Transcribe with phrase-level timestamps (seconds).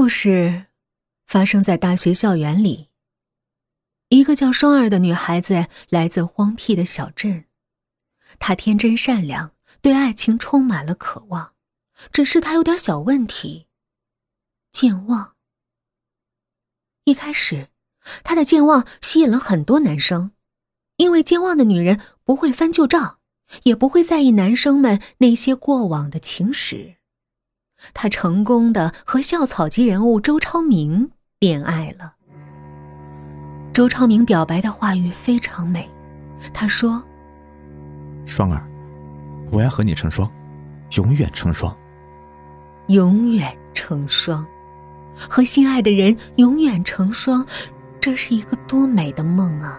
[0.00, 0.66] 故事
[1.26, 2.86] 发生在大学校园里。
[4.10, 7.46] 一个叫双儿的女孩子来自荒僻的小镇，
[8.38, 9.50] 她天真善良，
[9.80, 11.54] 对爱情充满了渴望。
[12.12, 13.66] 只是她有点小问题，
[14.70, 15.34] 健忘。
[17.02, 17.66] 一开始，
[18.22, 20.30] 她的健忘吸引了很多男生，
[20.98, 23.18] 因为健忘的女人不会翻旧账，
[23.64, 26.97] 也不会在意男生们那些过往的情史。
[27.94, 32.14] 她成功的和校草级人物周超明恋爱了。
[33.72, 35.88] 周超明表白的话语非常美，
[36.52, 37.00] 他说
[38.26, 38.66] ：“双儿，
[39.52, 40.28] 我要和你成双，
[40.96, 41.76] 永远成双，
[42.88, 44.44] 永远成双，
[45.16, 47.46] 和心爱的人永远成双，
[48.00, 49.78] 这是一个多美的梦啊！”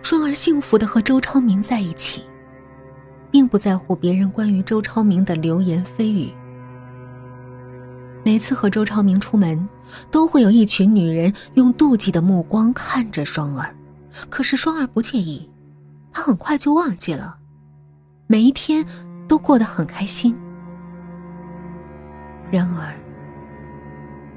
[0.00, 2.24] 双儿幸福的和周超明在一起，
[3.30, 6.32] 并不在乎别人关于周超明的流言蜚语。
[8.24, 9.66] 每次和周超明出门，
[10.10, 13.74] 都会有一群女人用妒忌的目光看着双儿，
[14.28, 15.48] 可是双儿不介意，
[16.12, 17.36] 她很快就忘记了，
[18.26, 18.84] 每一天
[19.26, 20.36] 都过得很开心。
[22.50, 22.94] 然而，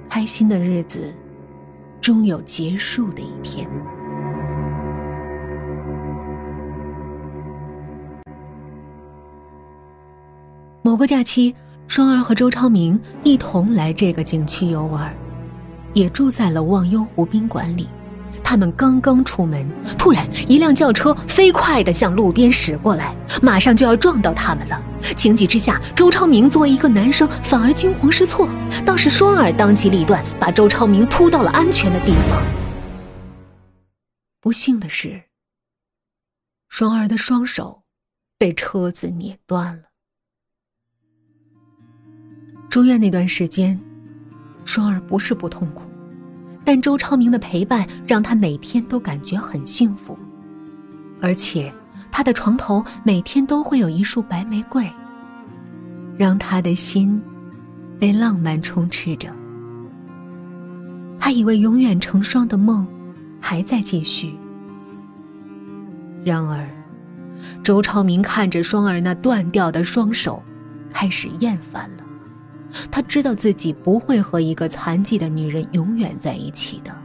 [0.10, 1.14] 开心的日子
[2.00, 3.70] 终有结束的一天。
[10.82, 11.54] 某个假期。
[11.92, 15.14] 双儿和周超明一同来这个景区游玩，
[15.94, 17.86] 也住在了忘忧湖宾馆里。
[18.42, 24.82] 他们刚刚出门，突然一辆轿车飞快地向路边驶过来，马上就要撞到他们了。
[25.18, 28.48] 情急之下，周超明作为一个男生，反而惊慌失措。
[28.86, 32.42] 倒是双儿当机立断，把周超明扑到了安全的地方。
[34.40, 35.24] 不幸的是，
[36.70, 37.84] 双儿的双手
[38.38, 39.91] 被车子碾断了。
[42.72, 43.78] 住院那段时间，
[44.64, 45.84] 双儿不是不痛苦，
[46.64, 50.18] 但周超明的陪伴让他每天都感觉很幸福，
[51.20, 51.70] 而且
[52.10, 54.90] 他的床头每天都会有一束白玫瑰，
[56.18, 57.22] 让他的心
[58.00, 59.28] 被浪漫充斥着。
[61.20, 62.88] 他以为永远成双的梦
[63.42, 64.34] 还在继续，
[66.24, 66.66] 然而，
[67.64, 70.42] 周超明看着双儿那断掉的双手，
[70.94, 72.01] 开始厌烦了。
[72.90, 76.96] 他知道自己不会和一个残疾的女人永远在一起的，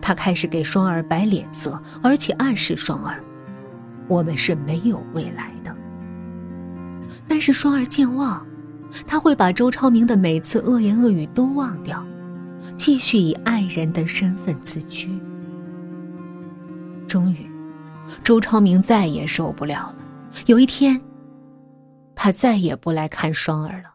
[0.00, 3.22] 他开始给双儿摆脸色，而且暗示双儿，
[4.08, 5.74] 我们是没有未来的。
[7.28, 8.44] 但是双儿健忘，
[9.06, 12.04] 他会把周超明的每次恶言恶语都忘掉，
[12.76, 15.08] 继续以爱人的身份自居。
[17.06, 17.48] 终于，
[18.22, 19.96] 周超明再也受不了了。
[20.46, 21.00] 有一天，
[22.14, 23.93] 他再也不来看双儿了。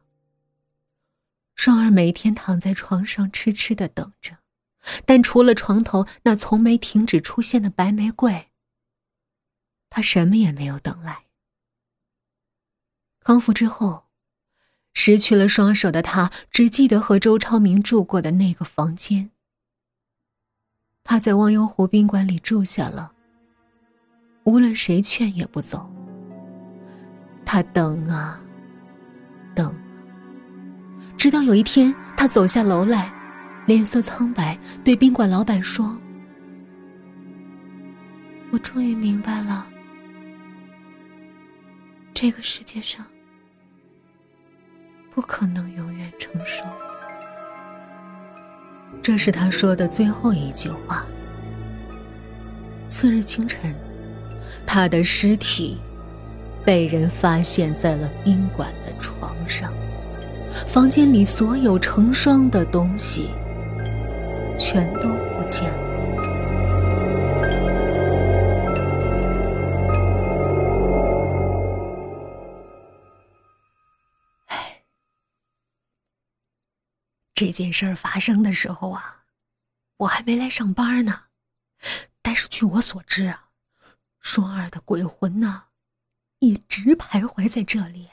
[1.59, 4.37] 双儿每天躺在床上痴痴的等着，
[5.05, 8.47] 但除了床头那从没停止出现的白玫瑰，
[9.89, 11.25] 他什么也没有等来。
[13.19, 14.05] 康复之后，
[14.93, 19.31] 失去了双手的他只记得和周超明住过的那个房间。
[21.03, 23.11] 他在忘忧湖宾馆里住下了，
[24.45, 25.91] 无论谁劝也不走。
[27.45, 28.41] 他等啊，
[29.53, 29.77] 等。
[31.19, 33.11] 直到有一天，他走下楼来，
[33.65, 35.99] 脸色苍白，对宾馆老板说
[38.51, 39.67] ：“我终于明白了，
[42.13, 43.05] 这个世界上
[45.13, 46.65] 不可能永远成双。”
[49.03, 51.05] 这是他说的最后一句话。
[52.87, 53.75] 次日清晨，
[54.65, 55.77] 他的尸体
[56.63, 59.69] 被人发现在了宾馆的床上。
[60.67, 63.29] 房间里所有成双的东西
[64.59, 65.89] 全都不见了。
[74.47, 74.83] 唉，
[77.33, 79.23] 这件事儿发生的时候啊，
[79.97, 81.23] 我还没来上班呢。
[82.21, 83.49] 但是据我所知啊，
[84.19, 85.63] 双儿的鬼魂呢，
[86.39, 88.09] 一直徘徊在这里。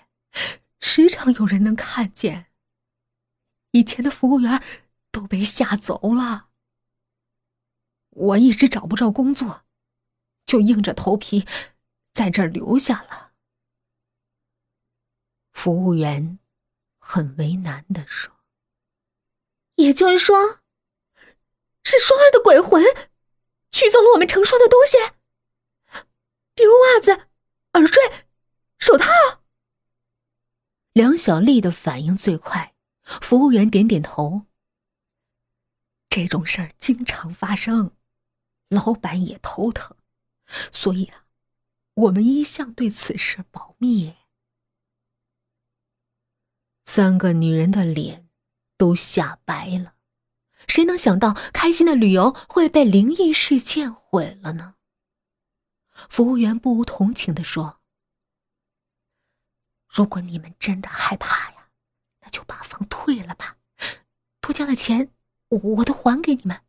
[0.89, 2.47] 时常有人能看见。
[3.73, 4.63] 以前的服务员
[5.11, 6.49] 都被吓走了。
[8.11, 9.65] 我一直找不着工作，
[10.47, 11.45] 就硬着头皮
[12.13, 13.33] 在这儿留下了。
[15.53, 16.39] 服务员
[16.99, 18.33] 很为难的说
[19.75, 20.61] ：“也就是说，
[21.83, 22.85] 是双儿的鬼魂
[23.73, 24.97] 取走了我们成双的东西，
[26.55, 27.26] 比如袜子、
[30.97, 34.47] 梁小丽的反应最快，服务员点点头，
[36.09, 37.93] 这种事儿经常发生，
[38.71, 39.95] 老板也头疼，
[40.73, 41.27] 所以啊，
[41.93, 44.15] 我们一向对此事保密。
[46.87, 48.27] 三个女人的脸
[48.79, 49.97] 都吓白了，
[50.67, 54.77] 谁能想到开心的旅游会被灵异事件毁了呢？
[56.09, 57.76] 服务员不无同情的说
[59.97, 61.69] ：“如果你们真的害怕呀，
[62.21, 63.57] 那就把房退了吧，
[64.43, 65.11] 多交的钱
[65.49, 66.61] 我都还给你们。”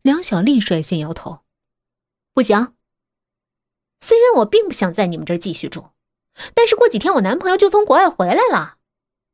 [0.00, 1.40] 梁小丽率先摇头
[2.32, 2.76] ：“不行。
[3.98, 5.90] 虽然我并不想在你们这儿继续住，
[6.54, 8.78] 但是过几天我男朋友就从国外回来了。”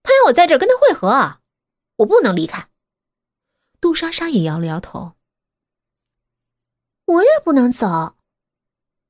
[0.02, 1.42] 他要我在这儿跟他会合，
[1.96, 2.70] 我不能离开。
[3.78, 5.12] 杜莎莎也摇了摇头。
[7.04, 8.16] 我也不能走，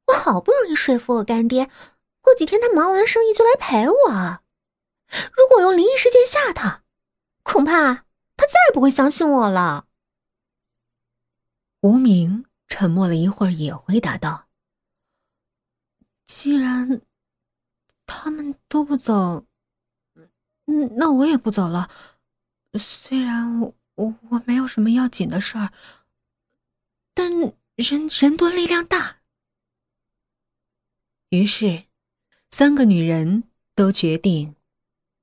[0.08, 1.70] 我好不容易说服我干爹，
[2.20, 4.42] 过几天他忙完生意就来陪我。
[5.36, 6.84] 如果用灵异事件吓他，
[7.42, 7.94] 恐怕
[8.36, 9.86] 他再也不会相信我了。
[11.80, 14.48] 无名沉默了一会儿，也回答道
[16.26, 17.00] ：“既然
[18.06, 19.46] 他们都不走。”
[20.66, 21.90] 嗯，那我也不走了。
[22.78, 25.72] 虽然我我我没有什么要紧的事儿，
[27.14, 27.28] 但
[27.74, 29.16] 人人多力量大。
[31.30, 31.86] 于是，
[32.50, 33.44] 三个女人
[33.74, 34.54] 都决定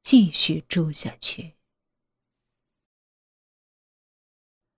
[0.02, 1.54] 继续住下去。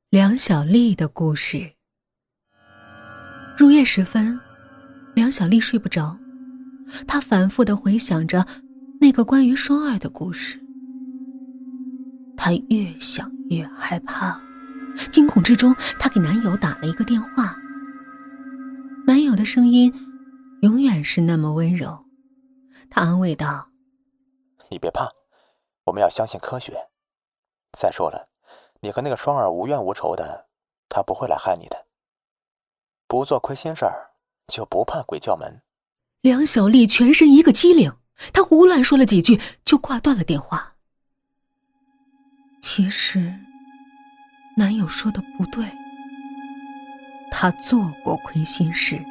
[0.09, 1.71] 梁小丽的故事。
[3.57, 4.37] 入夜时分，
[5.15, 6.17] 梁小丽睡不着，
[7.07, 8.45] 她反复的回想着。
[8.99, 10.59] 那个关于双儿的故事，
[12.35, 14.37] 她越想越害怕，
[15.09, 17.55] 惊恐之中，她给男友打了一个电话。
[19.07, 19.93] 男友的声音
[20.61, 22.05] 永远是那么温柔，
[22.89, 23.69] 他安慰道
[24.69, 25.09] ：“你别怕，
[25.85, 26.89] 我们要相信科学。
[27.77, 28.29] 再说了，
[28.81, 30.47] 你和那个双儿无怨无仇的，
[30.87, 31.85] 他不会来害你的。
[33.07, 34.11] 不做亏心事儿，
[34.47, 35.61] 就不怕鬼叫门。”
[36.21, 37.95] 梁小丽全身一个机灵。
[38.33, 40.75] 她胡乱说了几句，就挂断了电话。
[42.61, 43.33] 其实，
[44.57, 45.65] 男友说的不对，
[47.31, 49.01] 他做过亏心事，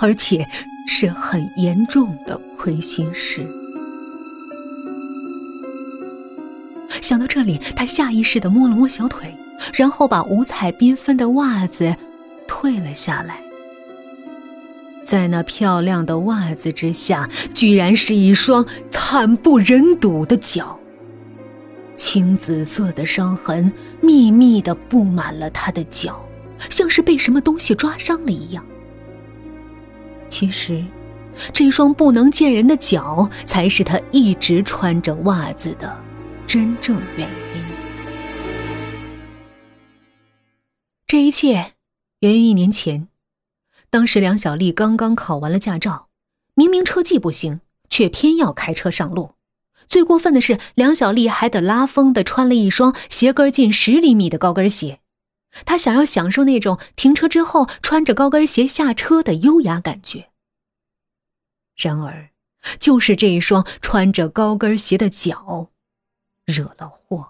[0.00, 0.48] 而且
[0.86, 3.46] 是很严重的亏心事。
[7.00, 9.34] 想到这里，他下意识的摸了摸小腿，
[9.72, 11.94] 然后把五彩缤纷的袜子
[12.46, 13.40] 退了下来。
[15.02, 20.78] 在那漂亮的袜子之下，居然是一双惨不忍睹的脚。
[21.96, 23.70] 青紫色的伤痕
[24.00, 26.24] 密密的布满了他的脚，
[26.70, 28.64] 像是被什么东西抓伤了一样。
[30.42, 30.84] 其实，
[31.52, 35.96] 这双不能见人的脚，才是他一直穿着袜子的
[36.48, 37.62] 真正原因。
[41.06, 41.74] 这一切
[42.18, 43.06] 源于一年前。
[43.88, 46.08] 当时梁小丽刚刚考完了驾照，
[46.56, 49.34] 明明车技不行，却偏要开车上路。
[49.86, 54.98] 最过分的是，梁小丽还得拉风的穿了一双鞋跟近十厘米的高跟鞋。
[55.64, 60.31] 她想要享受那种停车之后穿着高跟鞋下车的优雅感觉。
[61.82, 62.28] 然而，
[62.78, 65.68] 就是这一双穿着高跟鞋的脚，
[66.46, 67.28] 惹了祸。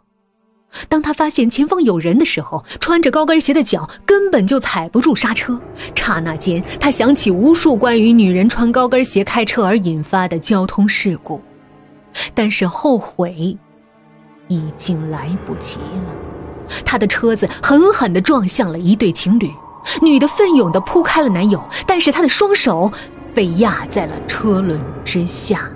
[0.88, 5.60] 当他发现前方有人的时候，穿着高跟鞋的脚根本就踩不住刹车。
[5.94, 11.40] 刹那间，他想起无数关于女人穿高跟鞋开车而引发的交通事故，
[12.34, 13.56] 但是后悔
[14.48, 16.14] 已经来不及了。
[16.86, 19.50] 他的车子狠狠地撞向了一对情侣，
[20.00, 22.90] 女的奋勇地扑开了男友，但是她的双手
[23.34, 25.70] 被压在了车轮之下。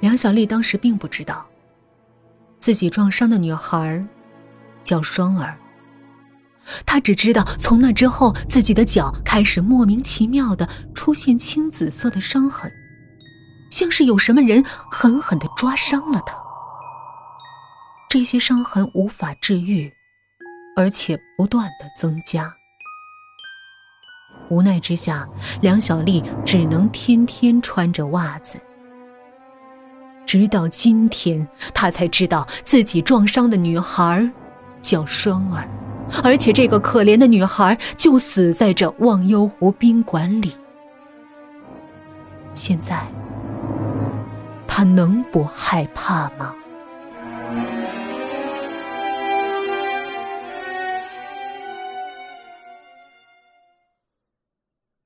[0.00, 1.46] 梁小丽当时并不知道。
[2.58, 4.04] 自己撞伤的女孩
[4.84, 5.56] 叫双儿。
[6.84, 12.70] 她只知道，从那之后，自己的脚开始莫名其妙的出现青紫色的伤痕，
[13.70, 16.36] 像是有什么人狠狠的抓伤了她。
[18.10, 19.90] 这些伤痕无法治愈，
[20.76, 22.54] 而且不断的增加。
[24.50, 25.26] 无奈之下，
[25.62, 28.56] 梁小丽只能天天穿着袜子。
[30.26, 34.30] 直到今天，他才知道自己撞伤的女孩
[34.80, 35.66] 叫双儿，
[36.22, 40.52] 而且这个可怜的女孩就死在这忘忧湖宾馆里。
[42.54, 43.06] 现在，
[44.66, 46.54] 他能不害怕吗？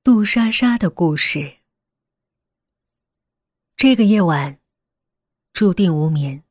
[0.05, 1.55] 杜莎莎的故事。
[3.75, 4.59] 这个夜晚。
[5.51, 6.43] 注定无眠。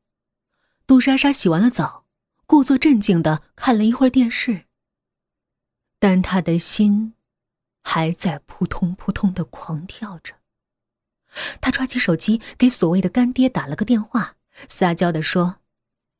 [0.85, 2.05] 杜莎莎洗完了澡，
[2.45, 4.65] 故作镇静的看了一会儿电视，
[5.99, 7.13] 但他的心
[7.81, 10.35] 还在扑通扑通的狂跳着。
[11.61, 14.35] 他抓起手机给所谓的干爹打了个电话，
[14.67, 15.61] 撒娇的说：“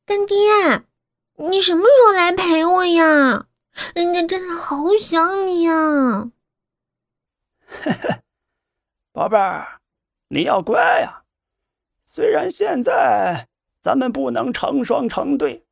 [0.06, 0.36] 干爹，
[1.50, 3.48] 你什么时候来陪我呀？
[3.94, 6.30] 人家真的好想你呀！”
[9.12, 9.80] 宝贝儿，
[10.28, 11.22] 你要乖呀。
[12.04, 13.48] 虽然现在
[13.80, 15.64] 咱们不能成双成对，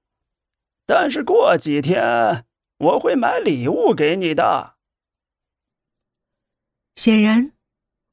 [0.86, 2.44] 但是过几天
[2.78, 4.74] 我会买礼物给你的。
[6.94, 7.52] 显然。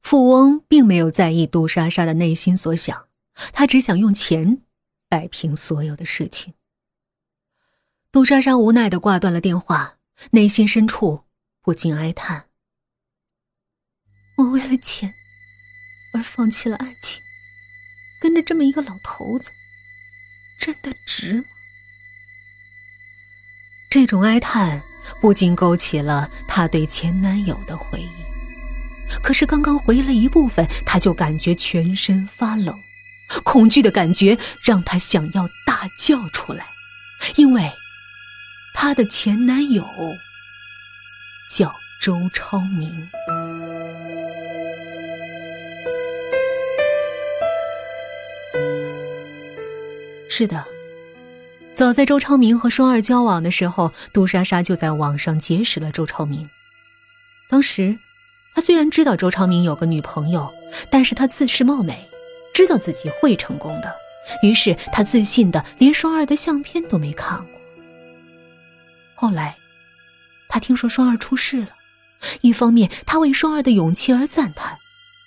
[0.02, 3.06] 富翁并没有在意杜莎莎的内心所想，
[3.52, 4.62] 他只想用钱
[5.08, 6.52] 摆平所有的事情。
[8.10, 9.98] 杜莎莎无奈的挂断了电话，
[10.32, 11.22] 内心深处
[11.60, 12.48] 不禁哀叹
[14.36, 15.12] ：“我为了钱
[16.12, 17.22] 而放弃了爱情，
[18.18, 19.50] 跟着这么一个老头子，
[20.58, 21.44] 真的值吗？”
[23.90, 24.82] 这种哀叹
[25.20, 28.22] 不禁勾起了她对前男友的回忆。
[29.22, 32.82] 可是刚刚回忆了一部分，他就感觉全身发冷，
[33.44, 36.66] 恐惧的感觉让他想要大叫出来，
[37.36, 37.70] 因为
[38.72, 39.86] 他的前男友
[41.54, 43.06] 叫周超明。
[50.34, 50.64] 是的，
[51.74, 56.48] 早在周超明和双儿交往的时候，杜莎莎就在网上结识了周超明，
[57.50, 57.94] 当时。
[58.54, 60.50] 他虽然知道周昌明有个女朋友，
[60.90, 62.06] 但是他自视貌美，
[62.54, 63.94] 知道自己会成功的，
[64.42, 67.60] 于是他自信的连双儿的相片都没看过。
[69.14, 69.54] 后来，
[70.48, 71.70] 他听说双儿出事了，
[72.40, 74.78] 一方面他为双儿的勇气而赞叹，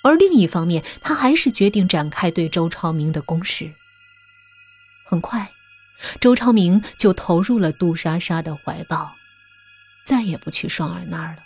[0.03, 3.71] 而另一方面他还是决定展开对周昌明的攻势。
[5.05, 5.47] 很快，
[6.19, 9.15] 周昌明就投入了杜莎莎的怀抱，
[10.03, 11.37] 再也不去双儿那儿了。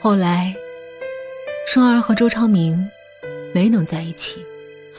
[0.00, 0.56] 后来，
[1.66, 2.88] 双儿和周昌明
[3.54, 4.42] 没能在一起，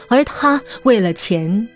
[0.07, 1.67] 而他为了钱，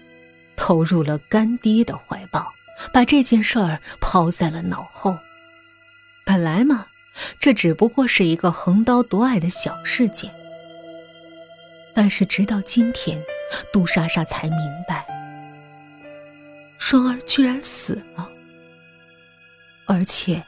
[0.55, 2.53] 投入了干爹的怀抱，
[2.93, 5.17] 把这件事儿抛在了脑后。
[6.25, 6.85] 本来嘛，
[7.39, 10.31] 这只不过是一个横刀夺爱的小事件，
[11.93, 13.21] 但是直到今天，
[13.71, 15.05] 杜莎莎才明白，
[16.77, 18.29] 双儿居然死了，
[19.85, 20.43] 而且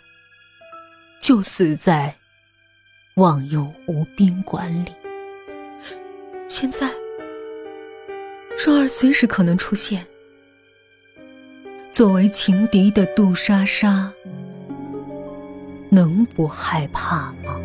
[1.19, 2.15] 就死在。
[3.15, 4.91] 忘忧湖宾馆里，
[6.49, 6.91] 现在
[8.57, 10.05] 双儿随时可能出现。
[11.93, 14.11] 作为情敌的杜莎莎，
[15.89, 17.57] 能不害怕吗？